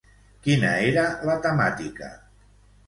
[0.47, 2.13] Quina era la temàtica?